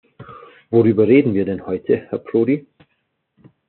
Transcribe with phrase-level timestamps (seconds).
[0.71, 2.65] Worüber reden wir denn heute, Herr Prodi?